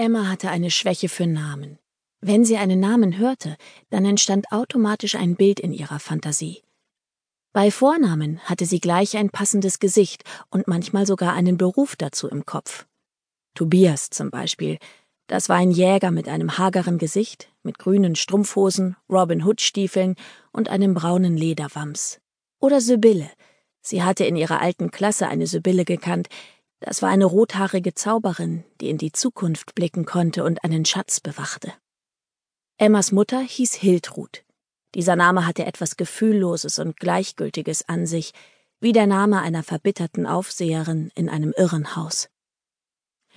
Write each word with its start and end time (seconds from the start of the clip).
Emma 0.00 0.28
hatte 0.28 0.48
eine 0.48 0.70
Schwäche 0.70 1.08
für 1.08 1.26
Namen. 1.26 1.76
Wenn 2.20 2.44
sie 2.44 2.56
einen 2.56 2.78
Namen 2.78 3.18
hörte, 3.18 3.56
dann 3.90 4.04
entstand 4.04 4.52
automatisch 4.52 5.16
ein 5.16 5.34
Bild 5.34 5.58
in 5.58 5.72
ihrer 5.72 5.98
Fantasie. 5.98 6.62
Bei 7.52 7.72
Vornamen 7.72 8.38
hatte 8.44 8.64
sie 8.64 8.78
gleich 8.78 9.16
ein 9.16 9.30
passendes 9.30 9.80
Gesicht 9.80 10.22
und 10.50 10.68
manchmal 10.68 11.04
sogar 11.04 11.32
einen 11.32 11.58
Beruf 11.58 11.96
dazu 11.96 12.28
im 12.28 12.46
Kopf. 12.46 12.86
Tobias 13.54 14.10
zum 14.10 14.30
Beispiel, 14.30 14.78
das 15.26 15.48
war 15.48 15.56
ein 15.56 15.72
Jäger 15.72 16.12
mit 16.12 16.28
einem 16.28 16.58
hageren 16.58 16.98
Gesicht, 16.98 17.48
mit 17.64 17.80
grünen 17.80 18.14
Strumpfhosen, 18.14 18.94
Robin 19.10 19.42
Hood 19.42 19.60
Stiefeln 19.60 20.14
und 20.52 20.68
einem 20.68 20.94
braunen 20.94 21.36
Lederwams. 21.36 22.20
Oder 22.60 22.80
Sibylle. 22.80 23.28
Sie 23.80 24.04
hatte 24.04 24.24
in 24.24 24.36
ihrer 24.36 24.60
alten 24.60 24.92
Klasse 24.92 25.26
eine 25.26 25.48
Sibylle 25.48 25.84
gekannt, 25.84 26.28
das 26.80 27.02
war 27.02 27.08
eine 27.08 27.24
rothaarige 27.24 27.94
Zauberin, 27.94 28.64
die 28.80 28.88
in 28.88 28.98
die 28.98 29.12
Zukunft 29.12 29.74
blicken 29.74 30.04
konnte 30.04 30.44
und 30.44 30.64
einen 30.64 30.84
Schatz 30.84 31.20
bewachte. 31.20 31.72
Emmas 32.76 33.10
Mutter 33.10 33.40
hieß 33.40 33.74
Hildrud. 33.74 34.44
Dieser 34.94 35.16
Name 35.16 35.46
hatte 35.46 35.66
etwas 35.66 35.96
Gefühlloses 35.96 36.78
und 36.78 36.96
Gleichgültiges 36.96 37.88
an 37.88 38.06
sich, 38.06 38.32
wie 38.80 38.92
der 38.92 39.06
Name 39.06 39.40
einer 39.42 39.62
verbitterten 39.62 40.26
Aufseherin 40.26 41.10
in 41.14 41.28
einem 41.28 41.52
Irrenhaus. 41.56 42.28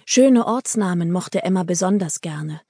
Schöne 0.05 0.45
Ortsnamen 0.45 1.11
mochte 1.11 1.43
Emma 1.43 1.63
besonders 1.63 2.21
gerne. 2.21 2.61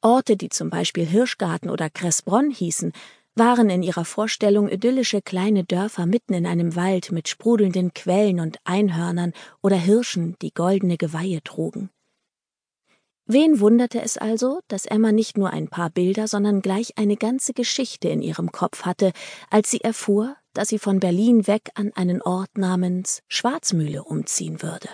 Orte, 0.00 0.36
die 0.36 0.48
zum 0.48 0.70
Beispiel 0.70 1.04
Hirschgarten 1.04 1.70
oder 1.70 1.90
Kressbronn 1.90 2.50
hießen, 2.50 2.92
waren 3.36 3.68
in 3.68 3.82
ihrer 3.82 4.04
Vorstellung 4.04 4.68
idyllische 4.68 5.20
kleine 5.20 5.62
Dörfer 5.62 6.06
mitten 6.06 6.32
in 6.32 6.46
einem 6.46 6.74
Wald 6.74 7.12
mit 7.12 7.28
sprudelnden 7.28 7.92
Quellen 7.92 8.40
und 8.40 8.58
Einhörnern 8.64 9.32
oder 9.62 9.76
Hirschen, 9.76 10.36
die 10.40 10.52
goldene 10.52 10.96
Geweihe 10.96 11.42
trugen. 11.42 11.90
Wen 13.26 13.60
wunderte 13.60 14.00
es 14.00 14.16
also, 14.16 14.60
dass 14.68 14.86
Emma 14.86 15.12
nicht 15.12 15.36
nur 15.36 15.50
ein 15.50 15.68
paar 15.68 15.90
Bilder, 15.90 16.28
sondern 16.28 16.62
gleich 16.62 16.96
eine 16.96 17.16
ganze 17.16 17.52
Geschichte 17.52 18.08
in 18.08 18.22
ihrem 18.22 18.52
Kopf 18.52 18.82
hatte, 18.84 19.12
als 19.50 19.70
sie 19.70 19.80
erfuhr, 19.80 20.36
dass 20.54 20.68
sie 20.68 20.78
von 20.78 21.00
Berlin 21.00 21.46
weg 21.46 21.70
an 21.74 21.92
einen 21.94 22.22
Ort 22.22 22.56
namens 22.56 23.22
Schwarzmühle 23.28 24.04
umziehen 24.04 24.62
würde. 24.62 24.88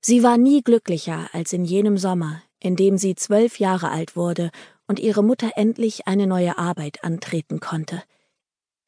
Sie 0.00 0.22
war 0.22 0.38
nie 0.38 0.62
glücklicher 0.62 1.28
als 1.32 1.52
in 1.52 1.64
jenem 1.64 1.98
Sommer, 1.98 2.42
in 2.60 2.76
dem 2.76 2.96
sie 2.96 3.16
zwölf 3.16 3.58
Jahre 3.58 3.90
alt 3.90 4.14
wurde 4.14 4.52
und 4.86 5.00
ihre 5.00 5.22
Mutter 5.22 5.52
endlich 5.56 6.06
eine 6.06 6.26
neue 6.26 6.58
Arbeit 6.58 7.02
antreten 7.04 7.60
konnte. 7.60 8.02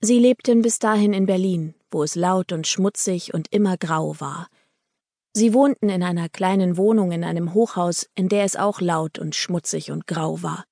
Sie 0.00 0.18
lebten 0.18 0.62
bis 0.62 0.78
dahin 0.78 1.12
in 1.12 1.26
Berlin, 1.26 1.74
wo 1.90 2.02
es 2.02 2.14
laut 2.14 2.52
und 2.52 2.66
schmutzig 2.66 3.34
und 3.34 3.52
immer 3.52 3.76
grau 3.76 4.20
war. 4.20 4.48
Sie 5.32 5.54
wohnten 5.54 5.88
in 5.88 6.02
einer 6.02 6.28
kleinen 6.28 6.76
Wohnung 6.76 7.12
in 7.12 7.24
einem 7.24 7.54
Hochhaus, 7.54 8.08
in 8.14 8.28
der 8.28 8.44
es 8.44 8.56
auch 8.56 8.80
laut 8.80 9.18
und 9.18 9.34
schmutzig 9.34 9.90
und 9.90 10.06
grau 10.06 10.42
war. 10.42 10.64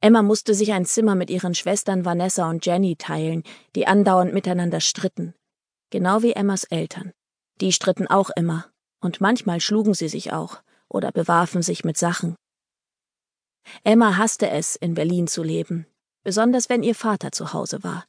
Emma 0.00 0.22
musste 0.22 0.54
sich 0.54 0.72
ein 0.72 0.84
Zimmer 0.84 1.14
mit 1.14 1.30
ihren 1.30 1.54
Schwestern 1.54 2.04
Vanessa 2.04 2.50
und 2.50 2.66
Jenny 2.66 2.96
teilen, 2.96 3.42
die 3.74 3.86
andauernd 3.86 4.34
miteinander 4.34 4.80
stritten. 4.80 5.34
Genau 5.90 6.22
wie 6.22 6.32
Emmas 6.32 6.64
Eltern. 6.64 7.12
Die 7.60 7.72
stritten 7.72 8.06
auch 8.06 8.30
immer, 8.36 8.66
und 9.00 9.20
manchmal 9.20 9.60
schlugen 9.60 9.94
sie 9.94 10.08
sich 10.08 10.32
auch 10.32 10.62
oder 10.88 11.10
bewarfen 11.10 11.62
sich 11.62 11.84
mit 11.84 11.96
Sachen. 11.96 12.36
Emma 13.82 14.16
hasste 14.16 14.50
es, 14.50 14.76
in 14.76 14.94
Berlin 14.94 15.26
zu 15.26 15.42
leben, 15.42 15.86
besonders 16.22 16.68
wenn 16.68 16.82
ihr 16.82 16.94
Vater 16.94 17.32
zu 17.32 17.52
Hause 17.52 17.82
war. 17.82 18.04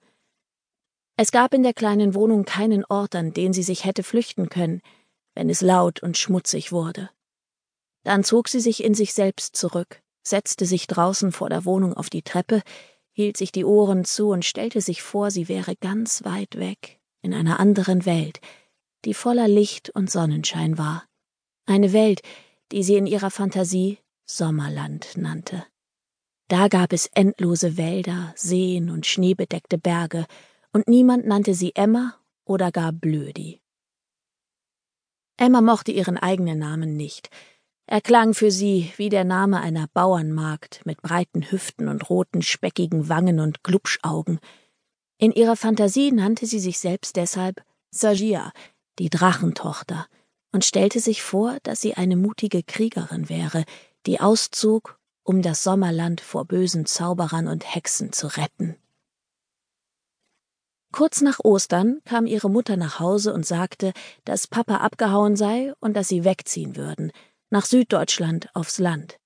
Es 1.18 1.32
gab 1.32 1.54
in 1.54 1.64
der 1.64 1.74
kleinen 1.74 2.14
Wohnung 2.14 2.44
keinen 2.44 2.84
Ort, 2.86 3.16
an 3.16 3.34
den 3.34 3.54
sie 3.54 3.64
sich 3.64 3.86
hätte 3.86 4.04
flüchten 4.04 4.50
können, 4.50 4.82
wenn 5.34 5.50
es 5.50 5.62
laut 5.62 6.04
und 6.04 6.18
schmutzig 6.18 6.72
wurde. 6.72 7.10
Dann 8.04 8.24
zog 8.24 8.50
sie 8.50 8.60
sich 8.60 8.84
in 8.84 8.94
sich 8.94 9.14
selbst 9.14 9.56
zurück, 9.56 10.02
setzte 10.24 10.66
sich 10.66 10.88
draußen 10.88 11.32
vor 11.32 11.50
der 11.50 11.66
Wohnung 11.66 11.94
auf 11.94 12.10
die 12.10 12.22
Treppe, 12.22 12.62
hielt 13.14 13.38
sich 13.38 13.52
die 13.52 13.66
Ohren 13.66 14.04
zu 14.04 14.30
und 14.30 14.44
stellte 14.44 14.82
sich 14.82 15.02
vor, 15.02 15.32
sie 15.32 15.48
wäre 15.48 15.76
ganz 15.78 16.26
weit 16.26 16.58
weg, 16.58 17.00
in 17.22 17.34
einer 17.34 17.60
anderen 17.60 18.06
Welt, 18.06 18.42
die 19.06 19.14
voller 19.14 19.48
Licht 19.48 19.90
und 19.90 20.12
Sonnenschein 20.12 20.78
war. 20.78 21.06
Eine 21.66 21.94
Welt, 21.94 22.22
die 22.72 22.84
sie 22.84 22.96
in 22.96 23.08
ihrer 23.08 23.32
Fantasie 23.32 24.00
Sommerland 24.26 25.18
nannte. 25.18 25.66
Da 26.48 26.68
gab 26.68 26.94
es 26.94 27.08
endlose 27.08 27.78
Wälder, 27.78 28.34
Seen 28.36 28.90
und 28.90 29.06
schneebedeckte 29.06 29.78
Berge, 29.78 30.26
und 30.74 30.88
niemand 30.88 31.26
nannte 31.26 31.54
sie 31.54 31.74
Emma 31.76 32.16
oder 32.44 32.72
gar 32.72 32.92
Blödi. 32.92 33.62
Emma 35.38 35.62
mochte 35.62 35.92
ihren 35.92 36.18
eigenen 36.18 36.60
Namen 36.60 36.96
nicht. 36.96 37.30
Er 37.88 38.02
klang 38.02 38.34
für 38.34 38.52
sie 38.52 38.92
wie 38.98 39.10
der 39.10 39.26
Name 39.26 39.62
einer 39.62 39.88
Bauernmagd 39.94 40.82
mit 40.86 41.02
breiten 41.02 41.52
Hüften 41.52 41.88
und 41.88 42.10
roten, 42.10 42.42
speckigen 42.42 43.10
Wangen 43.10 43.40
und 43.40 43.64
Glubschaugen. 43.64 44.40
In 45.18 45.32
ihrer 45.32 45.56
Fantasie 45.56 46.12
nannte 46.12 46.46
sie 46.46 46.60
sich 46.60 46.80
selbst 46.80 47.16
deshalb 47.16 47.64
Sagia, 47.92 48.52
die 48.98 49.10
Drachentochter, 49.10 50.08
und 50.52 50.66
stellte 50.66 51.00
sich 51.00 51.22
vor, 51.22 51.58
dass 51.64 51.82
sie 51.82 51.96
eine 51.96 52.16
mutige 52.16 52.64
Kriegerin 52.64 53.30
wäre, 53.30 53.66
die 54.06 54.20
auszog, 54.20 55.00
um 55.24 55.42
das 55.42 55.64
Sommerland 55.64 56.22
vor 56.22 56.46
bösen 56.46 56.86
Zauberern 56.86 57.48
und 57.48 57.76
Hexen 57.76 58.12
zu 58.12 58.28
retten. 58.28 58.78
Kurz 60.92 61.22
nach 61.22 61.40
Ostern 61.44 62.00
kam 62.06 62.26
ihre 62.26 62.50
Mutter 62.50 62.78
nach 62.78 63.00
Hause 63.00 63.34
und 63.34 63.46
sagte, 63.46 63.92
dass 64.24 64.48
Papa 64.48 64.78
abgehauen 64.78 65.36
sei 65.36 65.74
und 65.80 65.94
dass 65.94 66.08
sie 66.08 66.24
wegziehen 66.24 66.78
würden, 66.78 67.12
nach 67.50 67.66
Süddeutschland 67.66 68.50
aufs 68.54 68.80
Land. 68.80 69.18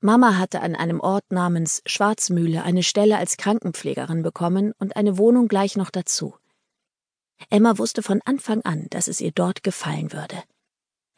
Mama 0.00 0.38
hatte 0.38 0.60
an 0.60 0.76
einem 0.76 1.00
Ort 1.00 1.32
namens 1.32 1.82
Schwarzmühle 1.84 2.62
eine 2.62 2.84
Stelle 2.84 3.18
als 3.18 3.36
Krankenpflegerin 3.36 4.22
bekommen 4.22 4.72
und 4.78 4.94
eine 4.94 5.18
Wohnung 5.18 5.48
gleich 5.48 5.76
noch 5.76 5.90
dazu. 5.90 6.36
Emma 7.50 7.78
wusste 7.78 8.02
von 8.02 8.20
Anfang 8.24 8.62
an, 8.62 8.86
dass 8.90 9.08
es 9.08 9.20
ihr 9.20 9.32
dort 9.32 9.64
gefallen 9.64 10.12
würde. 10.12 10.40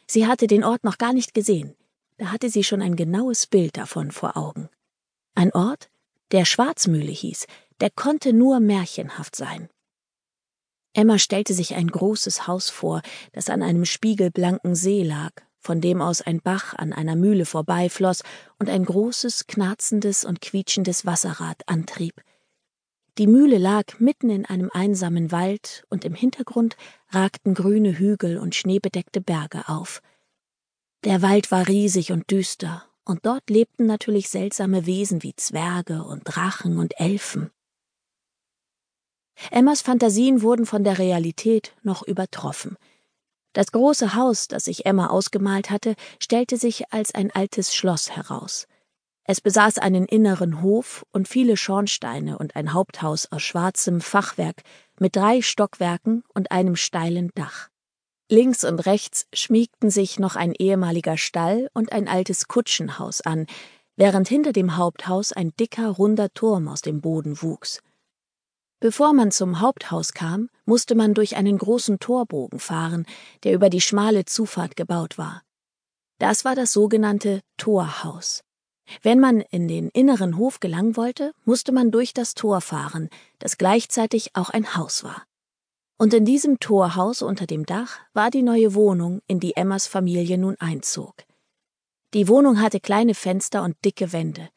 Sie 0.06 0.26
hatte 0.26 0.46
den 0.46 0.64
Ort 0.64 0.84
noch 0.84 0.96
gar 0.96 1.12
nicht 1.12 1.34
gesehen, 1.34 1.76
da 2.20 2.30
hatte 2.30 2.50
sie 2.50 2.64
schon 2.64 2.82
ein 2.82 2.96
genaues 2.96 3.46
Bild 3.46 3.78
davon 3.78 4.10
vor 4.10 4.36
Augen. 4.36 4.68
Ein 5.34 5.54
Ort, 5.54 5.88
der 6.32 6.44
Schwarzmühle 6.44 7.10
hieß, 7.10 7.46
der 7.80 7.88
konnte 7.88 8.34
nur 8.34 8.60
märchenhaft 8.60 9.34
sein. 9.34 9.70
Emma 10.92 11.16
stellte 11.18 11.54
sich 11.54 11.74
ein 11.74 11.86
großes 11.86 12.46
Haus 12.46 12.68
vor, 12.68 13.00
das 13.32 13.48
an 13.48 13.62
einem 13.62 13.86
spiegelblanken 13.86 14.74
See 14.74 15.02
lag, 15.02 15.30
von 15.60 15.80
dem 15.80 16.02
aus 16.02 16.20
ein 16.20 16.42
Bach 16.42 16.74
an 16.74 16.92
einer 16.92 17.16
Mühle 17.16 17.46
vorbeifloss 17.46 18.22
und 18.58 18.68
ein 18.68 18.84
großes, 18.84 19.46
knarzendes 19.46 20.26
und 20.26 20.42
quietschendes 20.42 21.06
Wasserrad 21.06 21.62
antrieb. 21.64 22.20
Die 23.16 23.28
Mühle 23.28 23.56
lag 23.56 23.98
mitten 23.98 24.28
in 24.28 24.44
einem 24.44 24.68
einsamen 24.74 25.32
Wald, 25.32 25.84
und 25.88 26.04
im 26.04 26.14
Hintergrund 26.14 26.76
ragten 27.08 27.54
grüne 27.54 27.98
Hügel 27.98 28.36
und 28.36 28.54
schneebedeckte 28.54 29.22
Berge 29.22 29.68
auf. 29.68 30.02
Der 31.04 31.22
Wald 31.22 31.50
war 31.50 31.66
riesig 31.66 32.12
und 32.12 32.30
düster, 32.30 32.84
und 33.04 33.24
dort 33.24 33.48
lebten 33.48 33.86
natürlich 33.86 34.28
seltsame 34.28 34.84
Wesen 34.84 35.22
wie 35.22 35.34
Zwerge 35.34 36.04
und 36.04 36.24
Drachen 36.24 36.78
und 36.78 37.00
Elfen. 37.00 37.50
Emmas 39.50 39.80
Fantasien 39.80 40.42
wurden 40.42 40.66
von 40.66 40.84
der 40.84 40.98
Realität 40.98 41.74
noch 41.82 42.02
übertroffen. 42.02 42.76
Das 43.54 43.72
große 43.72 44.14
Haus, 44.14 44.46
das 44.46 44.64
sich 44.64 44.84
Emma 44.84 45.06
ausgemalt 45.06 45.70
hatte, 45.70 45.94
stellte 46.22 46.58
sich 46.58 46.92
als 46.92 47.14
ein 47.14 47.30
altes 47.30 47.74
Schloss 47.74 48.10
heraus. 48.10 48.66
Es 49.24 49.40
besaß 49.40 49.78
einen 49.78 50.04
inneren 50.04 50.60
Hof 50.60 51.06
und 51.12 51.28
viele 51.28 51.56
Schornsteine 51.56 52.36
und 52.36 52.56
ein 52.56 52.74
Haupthaus 52.74 53.32
aus 53.32 53.42
schwarzem 53.42 54.02
Fachwerk 54.02 54.62
mit 54.98 55.16
drei 55.16 55.40
Stockwerken 55.40 56.24
und 56.34 56.50
einem 56.50 56.76
steilen 56.76 57.30
Dach. 57.34 57.69
Links 58.32 58.62
und 58.62 58.78
rechts 58.86 59.26
schmiegten 59.32 59.90
sich 59.90 60.20
noch 60.20 60.36
ein 60.36 60.52
ehemaliger 60.52 61.16
Stall 61.16 61.68
und 61.74 61.90
ein 61.90 62.06
altes 62.06 62.46
Kutschenhaus 62.46 63.22
an, 63.22 63.46
während 63.96 64.28
hinter 64.28 64.52
dem 64.52 64.76
Haupthaus 64.76 65.32
ein 65.32 65.50
dicker, 65.58 65.88
runder 65.88 66.32
Turm 66.32 66.68
aus 66.68 66.80
dem 66.80 67.00
Boden 67.00 67.42
wuchs. 67.42 67.82
Bevor 68.78 69.14
man 69.14 69.32
zum 69.32 69.58
Haupthaus 69.58 70.14
kam, 70.14 70.48
musste 70.64 70.94
man 70.94 71.12
durch 71.12 71.34
einen 71.34 71.58
großen 71.58 71.98
Torbogen 71.98 72.60
fahren, 72.60 73.04
der 73.42 73.52
über 73.52 73.68
die 73.68 73.80
schmale 73.80 74.24
Zufahrt 74.26 74.76
gebaut 74.76 75.18
war. 75.18 75.42
Das 76.20 76.44
war 76.44 76.54
das 76.54 76.72
sogenannte 76.72 77.40
Torhaus. 77.56 78.44
Wenn 79.02 79.18
man 79.18 79.40
in 79.40 79.66
den 79.66 79.88
inneren 79.88 80.36
Hof 80.36 80.60
gelangen 80.60 80.96
wollte, 80.96 81.32
musste 81.44 81.72
man 81.72 81.90
durch 81.90 82.14
das 82.14 82.34
Tor 82.34 82.60
fahren, 82.60 83.08
das 83.40 83.58
gleichzeitig 83.58 84.36
auch 84.36 84.50
ein 84.50 84.76
Haus 84.76 85.02
war. 85.02 85.24
Und 86.00 86.14
in 86.14 86.24
diesem 86.24 86.58
Torhaus 86.60 87.20
unter 87.20 87.46
dem 87.46 87.66
Dach 87.66 87.98
war 88.14 88.30
die 88.30 88.40
neue 88.40 88.72
Wohnung, 88.72 89.20
in 89.26 89.38
die 89.38 89.54
Emmas 89.54 89.86
Familie 89.86 90.38
nun 90.38 90.56
einzog. 90.58 91.12
Die 92.14 92.26
Wohnung 92.26 92.62
hatte 92.62 92.80
kleine 92.80 93.12
Fenster 93.12 93.62
und 93.62 93.76
dicke 93.84 94.10
Wände. 94.14 94.48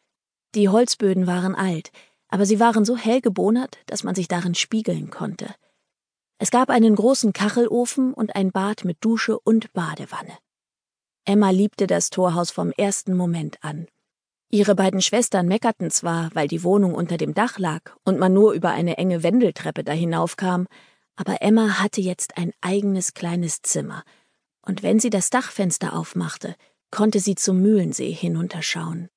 Die 0.55 0.69
Holzböden 0.69 1.27
waren 1.27 1.53
alt, 1.53 1.91
aber 2.29 2.45
sie 2.45 2.61
waren 2.61 2.85
so 2.85 2.95
hell 2.95 3.19
gebonert, 3.19 3.77
dass 3.87 4.05
man 4.05 4.15
sich 4.15 4.29
darin 4.29 4.55
spiegeln 4.55 5.09
konnte. 5.09 5.53
Es 6.37 6.49
gab 6.49 6.69
einen 6.69 6.95
großen 6.95 7.33
Kachelofen 7.33 8.13
und 8.13 8.37
ein 8.37 8.53
Bad 8.53 8.85
mit 8.85 8.99
Dusche 9.01 9.37
und 9.37 9.73
Badewanne. 9.73 10.37
Emma 11.25 11.49
liebte 11.49 11.87
das 11.87 12.09
Torhaus 12.09 12.51
vom 12.51 12.71
ersten 12.71 13.17
Moment 13.17 13.57
an. 13.59 13.87
Ihre 14.49 14.75
beiden 14.75 15.01
Schwestern 15.01 15.49
meckerten 15.49 15.91
zwar, 15.91 16.29
weil 16.35 16.47
die 16.47 16.63
Wohnung 16.63 16.93
unter 16.93 17.17
dem 17.17 17.33
Dach 17.33 17.59
lag 17.59 17.81
und 18.05 18.17
man 18.17 18.31
nur 18.31 18.53
über 18.53 18.69
eine 18.69 18.97
enge 18.97 19.23
Wendeltreppe 19.23 19.83
da 19.83 19.91
hinaufkam, 19.91 20.67
aber 21.15 21.41
Emma 21.41 21.79
hatte 21.79 22.01
jetzt 22.01 22.37
ein 22.37 22.53
eigenes 22.61 23.13
kleines 23.13 23.61
Zimmer, 23.61 24.03
und 24.61 24.83
wenn 24.83 24.99
sie 24.99 25.09
das 25.09 25.29
Dachfenster 25.29 25.93
aufmachte, 25.93 26.55
konnte 26.91 27.19
sie 27.19 27.35
zum 27.35 27.61
Mühlensee 27.61 28.11
hinunterschauen. 28.11 29.09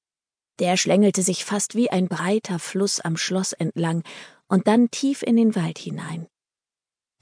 Der 0.58 0.76
schlängelte 0.76 1.22
sich 1.22 1.44
fast 1.44 1.75
wie 1.75 1.90
ein 1.90 2.08
breiter 2.08 2.58
Fluss 2.58 3.00
am 3.00 3.16
Schloss 3.16 3.52
entlang 3.52 4.02
und 4.48 4.66
dann 4.66 4.90
tief 4.90 5.22
in 5.22 5.37
den 5.37 5.54
Wald 5.54 5.78
hinein. 5.78 6.26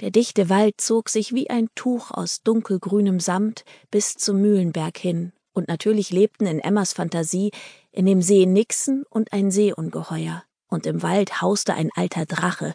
Der 0.01 0.11
dichte 0.11 0.49
Wald 0.49 0.81
zog 0.81 1.09
sich 1.09 1.35
wie 1.35 1.51
ein 1.51 1.69
Tuch 1.75 2.11
aus 2.11 2.43
dunkelgrünem 2.43 3.21
Samt 3.21 3.65
bis 3.91 4.15
zum 4.15 4.41
Mühlenberg 4.41 4.99
hin, 4.99 5.33
und 5.53 5.69
natürlich 5.69 6.11
lebten 6.11 6.47
in 6.47 6.59
Emmas 6.59 6.93
Fantasie 6.93 7.53
in 7.93 8.07
dem 8.07 8.21
See 8.21 8.47
Nixen 8.47 9.05
und 9.09 9.33
ein 9.33 9.51
Seeungeheuer, 9.51 10.45
und 10.69 10.87
im 10.87 11.03
Wald 11.03 11.41
hauste 11.41 11.75
ein 11.75 11.91
alter 11.95 12.27
Drache, 12.27 12.75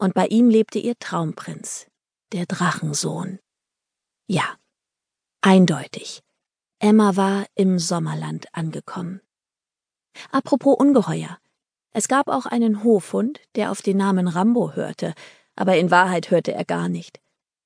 und 0.00 0.14
bei 0.14 0.26
ihm 0.26 0.48
lebte 0.48 0.78
ihr 0.78 0.98
Traumprinz, 0.98 1.86
der 2.32 2.46
Drachensohn. 2.46 3.38
Ja, 4.26 4.56
eindeutig. 5.42 6.22
Emma 6.78 7.16
war 7.16 7.44
im 7.54 7.78
Sommerland 7.78 8.46
angekommen. 8.52 9.20
Apropos 10.32 10.76
Ungeheuer. 10.78 11.38
Es 11.92 12.08
gab 12.08 12.28
auch 12.28 12.46
einen 12.46 12.82
Hofhund, 12.82 13.40
der 13.56 13.70
auf 13.70 13.82
den 13.82 13.98
Namen 13.98 14.26
Rambo 14.26 14.72
hörte, 14.72 15.12
aber 15.54 15.76
in 15.76 15.90
Wahrheit 15.90 16.30
hörte 16.30 16.54
er 16.54 16.64
gar 16.64 16.88
nicht. 16.88 17.20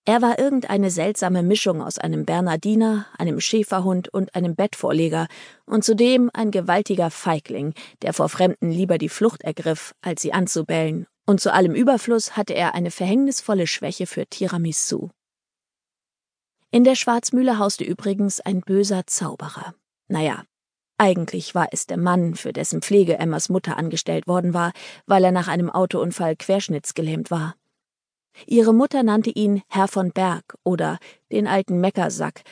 Er 0.07 0.21
war 0.21 0.39
irgendeine 0.39 0.91
seltsame 0.91 1.43
Mischung 1.43 1.81
aus 1.81 1.99
einem 1.99 2.27
Bernardiner, 2.27 3.07
einem 3.17 3.41
Schäferhund 3.41 4.09
und 4.09 4.35
einem 4.35 4.55
Bettvorleger 4.57 5.29
und 5.67 5.85
zudem 5.85 6.31
ein 6.35 6.51
gewaltiger 6.51 7.11
Feigling, 7.11 7.75
der 8.03 8.13
vor 8.13 8.29
Fremden 8.29 8.71
lieber 8.71 8.99
die 8.99 9.09
Flucht 9.09 9.43
ergriff, 9.43 9.95
als 10.03 10.21
sie 10.21 10.33
anzubellen, 10.33 11.07
und 11.27 11.41
zu 11.41 11.53
allem 11.53 11.75
Überfluss 11.75 12.37
hatte 12.37 12.55
er 12.55 12.75
eine 12.75 12.91
verhängnisvolle 12.91 13.67
Schwäche 13.67 14.07
für 14.07 14.27
Tiramisu. 14.27 15.11
In 16.71 16.85
der 16.85 16.97
Schwarzmühle 16.97 17.59
hauste 17.59 17.85
übrigens 17.85 18.41
ein 18.41 18.61
böser 18.61 19.07
Zauberer. 19.07 19.75
Naja, 20.09 20.45
eigentlich 20.99 21.55
war 21.55 21.69
es 21.73 21.87
der 21.87 21.97
Mann, 21.97 22.35
für 22.35 22.53
dessen 22.53 22.83
Pflege 22.83 23.19
Emmas 23.19 23.49
Mutter 23.49 23.77
angestellt 23.77 24.27
worden 24.27 24.55
war, 24.55 24.73
weil 25.07 25.25
er 25.25 25.33
nach 25.33 25.49
einem 25.49 25.71
Autounfall 25.71 26.37
querschnittsgelähmt 26.37 27.31
war. 27.31 27.57
Ihre 28.47 28.75
Mutter 28.75 29.03
nannte 29.03 29.31
ihn 29.31 29.63
Herr 29.69 29.89
von 29.89 30.13
Berg 30.13 30.57
oder 30.63 30.99
den 31.31 31.47
alten 31.47 31.81
Meckersack, 31.81 32.43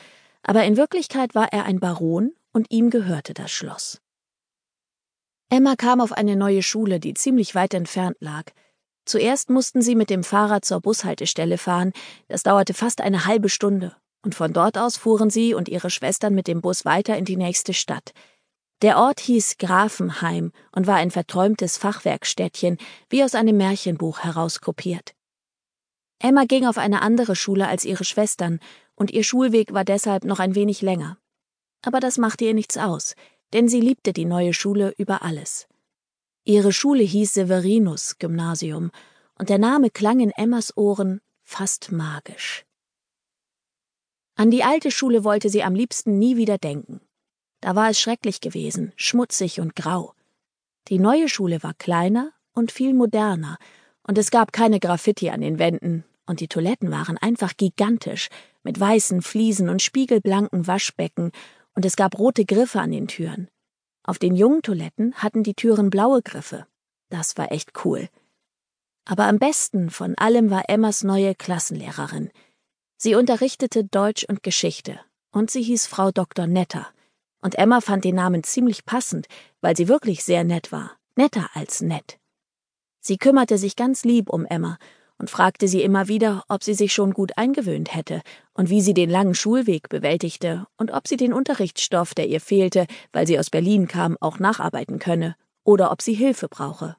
aber 0.41 0.63
in 0.63 0.77
Wirklichkeit 0.77 1.35
war 1.35 1.51
er 1.51 1.65
ein 1.65 1.79
Baron 1.79 2.33
und 2.51 2.71
ihm 2.71 2.89
gehörte 2.89 3.33
das 3.33 3.51
Schloss. 3.51 4.02
Emma 5.53 5.75
kam 5.75 6.01
auf 6.01 6.13
eine 6.13 6.35
neue 6.35 6.63
Schule, 6.63 6.99
die 6.99 7.13
ziemlich 7.13 7.53
weit 7.53 7.75
entfernt 7.75 8.17
lag. 8.21 8.45
Zuerst 9.05 9.51
mussten 9.51 9.83
sie 9.83 9.93
mit 9.93 10.09
dem 10.09 10.23
Fahrrad 10.23 10.65
zur 10.65 10.81
Bushaltestelle 10.81 11.59
fahren, 11.59 11.93
das 12.27 12.41
dauerte 12.41 12.73
fast 12.73 13.01
eine 13.01 13.27
halbe 13.27 13.49
Stunde, 13.49 13.95
und 14.23 14.33
von 14.33 14.51
dort 14.51 14.79
aus 14.79 14.97
fuhren 14.97 15.29
sie 15.29 15.53
und 15.53 15.69
ihre 15.69 15.91
Schwestern 15.91 16.33
mit 16.33 16.47
dem 16.47 16.61
Bus 16.61 16.85
weiter 16.85 17.15
in 17.19 17.25
die 17.25 17.37
nächste 17.37 17.75
Stadt. 17.75 18.13
Der 18.81 18.97
Ort 18.97 19.19
hieß 19.19 19.59
Grafenheim 19.59 20.53
und 20.71 20.87
war 20.87 20.95
ein 20.95 21.11
verträumtes 21.11 21.77
Fachwerkstädtchen, 21.77 22.79
wie 23.09 23.23
aus 23.23 23.35
einem 23.35 23.55
Märchenbuch 23.55 24.21
herauskopiert. 24.21 25.13
Emma 26.17 26.45
ging 26.45 26.65
auf 26.65 26.79
eine 26.79 27.03
andere 27.03 27.35
Schule 27.35 27.67
als 27.67 27.85
ihre 27.85 28.05
Schwestern, 28.05 28.59
und 28.95 29.11
ihr 29.11 29.23
Schulweg 29.23 29.71
war 29.71 29.85
deshalb 29.85 30.23
noch 30.23 30.39
ein 30.39 30.55
wenig 30.55 30.81
länger. 30.81 31.19
Aber 31.83 31.99
das 31.99 32.17
machte 32.17 32.45
ihr 32.45 32.55
nichts 32.55 32.77
aus, 32.77 33.13
denn 33.53 33.67
sie 33.67 33.79
liebte 33.79 34.13
die 34.13 34.25
neue 34.25 34.53
Schule 34.53 34.93
über 34.97 35.21
alles. 35.21 35.67
Ihre 36.43 36.73
Schule 36.73 37.03
hieß 37.03 37.33
Severinus 37.33 38.17
Gymnasium, 38.17 38.91
und 39.39 39.49
der 39.49 39.59
Name 39.59 39.89
klang 39.89 40.19
in 40.19 40.31
Emmas 40.31 40.75
Ohren 40.77 41.21
fast 41.43 41.91
magisch. 41.91 42.65
An 44.35 44.51
die 44.51 44.63
alte 44.63 44.91
Schule 44.91 45.23
wollte 45.23 45.49
sie 45.49 45.63
am 45.63 45.75
liebsten 45.75 46.17
nie 46.17 46.37
wieder 46.37 46.57
denken. 46.57 47.01
Da 47.61 47.75
war 47.75 47.89
es 47.89 47.99
schrecklich 47.99 48.41
gewesen, 48.41 48.91
schmutzig 48.95 49.59
und 49.59 49.75
grau. 49.75 50.13
Die 50.89 50.99
neue 50.99 51.29
Schule 51.29 51.63
war 51.63 51.73
kleiner 51.73 52.31
und 52.53 52.71
viel 52.71 52.93
moderner, 52.93 53.57
und 54.05 54.17
es 54.17 54.31
gab 54.31 54.51
keine 54.51 54.79
Graffiti 54.79 55.29
an 55.29 55.41
den 55.41 55.59
Wänden, 55.59 56.03
und 56.25 56.39
die 56.39 56.47
Toiletten 56.47 56.91
waren 56.91 57.17
einfach 57.17 57.55
gigantisch, 57.55 58.29
mit 58.63 58.79
weißen 58.79 59.21
Fliesen 59.21 59.69
und 59.69 59.81
spiegelblanken 59.81 60.67
Waschbecken, 60.67 61.31
und 61.75 61.85
es 61.85 61.95
gab 61.95 62.17
rote 62.17 62.45
Griffe 62.45 62.79
an 62.79 62.91
den 62.91 63.07
Türen. 63.07 63.49
Auf 64.03 64.19
den 64.19 64.35
jungen 64.35 64.61
Toiletten 64.61 65.13
hatten 65.15 65.43
die 65.43 65.53
Türen 65.53 65.89
blaue 65.89 66.21
Griffe. 66.21 66.67
Das 67.09 67.37
war 67.37 67.51
echt 67.51 67.85
cool. 67.85 68.09
Aber 69.05 69.25
am 69.25 69.39
besten 69.39 69.89
von 69.89 70.17
allem 70.17 70.49
war 70.49 70.69
Emmas 70.69 71.03
neue 71.03 71.35
Klassenlehrerin. 71.35 72.31
Sie 72.97 73.15
unterrichtete 73.15 73.83
Deutsch 73.83 74.23
und 74.23 74.43
Geschichte, 74.43 74.99
und 75.31 75.51
sie 75.51 75.61
hieß 75.61 75.87
Frau 75.87 76.11
Dr. 76.11 76.47
Netter. 76.47 76.87
Und 77.41 77.55
Emma 77.55 77.81
fand 77.81 78.05
den 78.05 78.15
Namen 78.15 78.43
ziemlich 78.43 78.85
passend, 78.85 79.27
weil 79.59 79.75
sie 79.75 79.89
wirklich 79.89 80.23
sehr 80.23 80.43
nett 80.43 80.71
war, 80.71 80.97
netter 81.15 81.49
als 81.53 81.81
nett. 81.81 82.17
Sie 83.01 83.17
kümmerte 83.17 83.57
sich 83.57 83.75
ganz 83.75 84.05
lieb 84.05 84.29
um 84.29 84.45
Emma 84.45 84.77
und 85.17 85.29
fragte 85.29 85.67
sie 85.67 85.81
immer 85.81 86.07
wieder, 86.07 86.43
ob 86.47 86.63
sie 86.63 86.73
sich 86.73 86.93
schon 86.93 87.13
gut 87.13 87.37
eingewöhnt 87.37 87.93
hätte 87.93 88.21
und 88.53 88.69
wie 88.69 88.81
sie 88.81 88.93
den 88.93 89.09
langen 89.09 89.35
Schulweg 89.35 89.89
bewältigte 89.89 90.65
und 90.77 90.91
ob 90.91 91.07
sie 91.07 91.17
den 91.17 91.33
Unterrichtsstoff, 91.33 92.13
der 92.13 92.27
ihr 92.27 92.41
fehlte, 92.41 92.87
weil 93.11 93.27
sie 93.27 93.39
aus 93.39 93.49
Berlin 93.49 93.87
kam, 93.87 94.17
auch 94.19 94.39
nacharbeiten 94.39 94.99
könne 94.99 95.35
oder 95.63 95.91
ob 95.91 96.01
sie 96.01 96.13
Hilfe 96.13 96.49
brauche. 96.49 96.95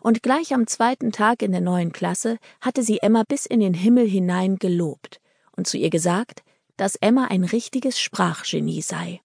Und 0.00 0.22
gleich 0.22 0.52
am 0.52 0.66
zweiten 0.66 1.12
Tag 1.12 1.42
in 1.42 1.52
der 1.52 1.60
neuen 1.60 1.92
Klasse 1.92 2.38
hatte 2.60 2.82
sie 2.82 2.98
Emma 2.98 3.22
bis 3.26 3.46
in 3.46 3.60
den 3.60 3.74
Himmel 3.74 4.06
hinein 4.06 4.56
gelobt 4.56 5.20
und 5.56 5.66
zu 5.66 5.78
ihr 5.78 5.90
gesagt, 5.90 6.42
dass 6.76 6.96
Emma 6.96 7.26
ein 7.26 7.44
richtiges 7.44 8.00
Sprachgenie 8.00 8.82
sei. 8.82 9.20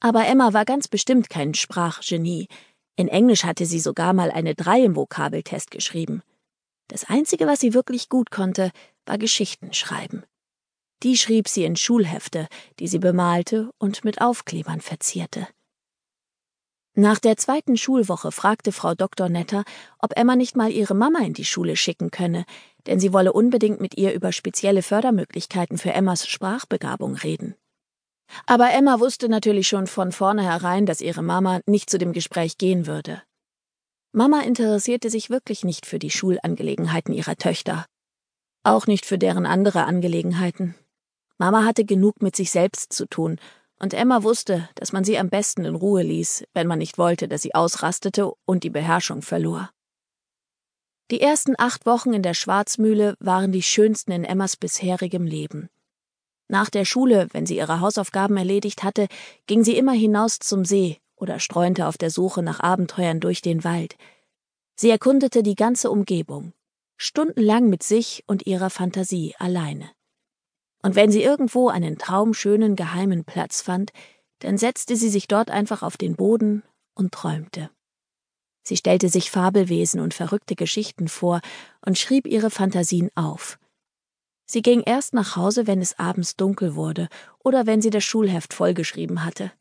Aber 0.00 0.26
Emma 0.26 0.52
war 0.52 0.64
ganz 0.64 0.88
bestimmt 0.88 1.30
kein 1.30 1.54
Sprachgenie. 1.54 2.48
In 2.96 3.08
Englisch 3.08 3.44
hatte 3.44 3.66
sie 3.66 3.80
sogar 3.80 4.12
mal 4.12 4.30
eine 4.30 4.54
Drei 4.54 4.82
im 4.84 4.96
Vokabeltest 4.96 5.70
geschrieben. 5.70 6.22
Das 6.88 7.04
Einzige, 7.04 7.46
was 7.46 7.60
sie 7.60 7.74
wirklich 7.74 8.08
gut 8.08 8.30
konnte, 8.30 8.70
war 9.06 9.18
Geschichten 9.18 9.72
schreiben. 9.72 10.24
Die 11.02 11.16
schrieb 11.16 11.48
sie 11.48 11.64
in 11.64 11.76
Schulhefte, 11.76 12.48
die 12.78 12.88
sie 12.88 12.98
bemalte 12.98 13.70
und 13.78 14.04
mit 14.04 14.20
Aufklebern 14.20 14.80
verzierte. 14.80 15.48
Nach 16.96 17.18
der 17.18 17.36
zweiten 17.36 17.76
Schulwoche 17.76 18.30
fragte 18.30 18.70
Frau 18.70 18.94
Dr. 18.94 19.28
Netter, 19.28 19.64
ob 19.98 20.16
Emma 20.16 20.36
nicht 20.36 20.56
mal 20.56 20.70
ihre 20.70 20.94
Mama 20.94 21.18
in 21.20 21.34
die 21.34 21.44
Schule 21.44 21.74
schicken 21.74 22.12
könne, 22.12 22.44
denn 22.86 23.00
sie 23.00 23.12
wolle 23.12 23.32
unbedingt 23.32 23.80
mit 23.80 23.96
ihr 23.96 24.14
über 24.14 24.30
spezielle 24.30 24.82
Fördermöglichkeiten 24.82 25.76
für 25.76 25.92
Emmas 25.92 26.28
Sprachbegabung 26.28 27.16
reden. 27.16 27.56
Aber 28.46 28.70
Emma 28.72 29.00
wusste 29.00 29.28
natürlich 29.28 29.66
schon 29.66 29.88
von 29.88 30.12
vornherein, 30.12 30.86
dass 30.86 31.00
ihre 31.00 31.22
Mama 31.22 31.60
nicht 31.66 31.90
zu 31.90 31.98
dem 31.98 32.12
Gespräch 32.12 32.58
gehen 32.58 32.86
würde. 32.86 33.22
Mama 34.16 34.42
interessierte 34.42 35.10
sich 35.10 35.28
wirklich 35.28 35.64
nicht 35.64 35.86
für 35.86 35.98
die 35.98 36.08
Schulangelegenheiten 36.08 37.12
ihrer 37.12 37.34
Töchter. 37.34 37.84
Auch 38.62 38.86
nicht 38.86 39.06
für 39.06 39.18
deren 39.18 39.44
andere 39.44 39.86
Angelegenheiten. 39.86 40.76
Mama 41.36 41.64
hatte 41.64 41.84
genug 41.84 42.22
mit 42.22 42.36
sich 42.36 42.52
selbst 42.52 42.92
zu 42.92 43.06
tun, 43.06 43.40
und 43.80 43.92
Emma 43.92 44.22
wusste, 44.22 44.68
dass 44.76 44.92
man 44.92 45.02
sie 45.02 45.18
am 45.18 45.30
besten 45.30 45.64
in 45.64 45.74
Ruhe 45.74 46.04
ließ, 46.04 46.44
wenn 46.54 46.68
man 46.68 46.78
nicht 46.78 46.96
wollte, 46.96 47.26
dass 47.26 47.42
sie 47.42 47.56
ausrastete 47.56 48.30
und 48.44 48.62
die 48.62 48.70
Beherrschung 48.70 49.20
verlor. 49.20 49.70
Die 51.10 51.20
ersten 51.20 51.56
acht 51.58 51.84
Wochen 51.84 52.12
in 52.12 52.22
der 52.22 52.34
Schwarzmühle 52.34 53.16
waren 53.18 53.50
die 53.50 53.62
schönsten 53.62 54.12
in 54.12 54.22
Emmas 54.22 54.56
bisherigem 54.56 55.26
Leben. 55.26 55.70
Nach 56.46 56.70
der 56.70 56.84
Schule, 56.84 57.26
wenn 57.32 57.46
sie 57.46 57.56
ihre 57.56 57.80
Hausaufgaben 57.80 58.36
erledigt 58.36 58.84
hatte, 58.84 59.08
ging 59.48 59.64
sie 59.64 59.76
immer 59.76 59.92
hinaus 59.92 60.38
zum 60.38 60.64
See 60.64 61.00
oder 61.24 61.40
streunte 61.40 61.86
auf 61.86 61.96
der 61.96 62.10
Suche 62.10 62.42
nach 62.42 62.60
Abenteuern 62.60 63.18
durch 63.18 63.40
den 63.40 63.64
Wald. 63.64 63.96
Sie 64.76 64.90
erkundete 64.90 65.42
die 65.42 65.54
ganze 65.54 65.90
Umgebung, 65.90 66.52
stundenlang 66.98 67.70
mit 67.70 67.82
sich 67.82 68.24
und 68.26 68.46
ihrer 68.46 68.68
Fantasie 68.68 69.34
alleine. 69.38 69.90
Und 70.82 70.96
wenn 70.96 71.10
sie 71.10 71.22
irgendwo 71.22 71.70
einen 71.70 71.96
traumschönen 71.96 72.76
geheimen 72.76 73.24
Platz 73.24 73.62
fand, 73.62 73.90
dann 74.40 74.58
setzte 74.58 74.96
sie 74.96 75.08
sich 75.08 75.28
dort 75.28 75.50
einfach 75.50 75.82
auf 75.82 75.96
den 75.96 76.14
Boden 76.14 76.62
und 76.94 77.12
träumte. 77.12 77.70
Sie 78.62 78.76
stellte 78.76 79.08
sich 79.08 79.30
Fabelwesen 79.30 80.00
und 80.00 80.12
verrückte 80.12 80.56
Geschichten 80.56 81.08
vor 81.08 81.40
und 81.80 81.96
schrieb 81.96 82.26
ihre 82.26 82.50
Fantasien 82.50 83.08
auf. 83.14 83.58
Sie 84.44 84.60
ging 84.60 84.82
erst 84.82 85.14
nach 85.14 85.36
Hause, 85.36 85.66
wenn 85.66 85.80
es 85.80 85.98
abends 85.98 86.36
dunkel 86.36 86.74
wurde 86.74 87.08
oder 87.38 87.64
wenn 87.64 87.80
sie 87.80 87.88
das 87.88 88.04
Schulheft 88.04 88.52
vollgeschrieben 88.52 89.24
hatte. 89.24 89.52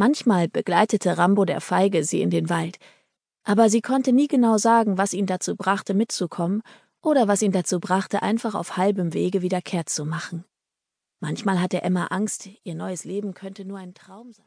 Manchmal 0.00 0.48
begleitete 0.48 1.18
Rambo 1.18 1.44
der 1.44 1.60
Feige 1.60 2.04
sie 2.04 2.22
in 2.22 2.30
den 2.30 2.48
Wald, 2.48 2.78
aber 3.44 3.68
sie 3.68 3.82
konnte 3.82 4.14
nie 4.14 4.28
genau 4.28 4.56
sagen, 4.56 4.96
was 4.96 5.12
ihn 5.12 5.26
dazu 5.26 5.56
brachte, 5.56 5.92
mitzukommen 5.92 6.62
oder 7.02 7.28
was 7.28 7.42
ihn 7.42 7.52
dazu 7.52 7.80
brachte, 7.80 8.22
einfach 8.22 8.54
auf 8.54 8.78
halbem 8.78 9.12
Wege 9.12 9.42
wieder 9.42 9.60
kehrt 9.60 9.90
zu 9.90 10.06
machen. 10.06 10.46
Manchmal 11.20 11.60
hatte 11.60 11.82
Emma 11.82 12.06
Angst, 12.06 12.48
ihr 12.64 12.74
neues 12.74 13.04
Leben 13.04 13.34
könnte 13.34 13.66
nur 13.66 13.76
ein 13.76 13.92
Traum 13.92 14.32
sein. 14.32 14.46